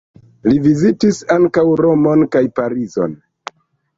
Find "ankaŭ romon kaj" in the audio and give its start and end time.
1.35-2.43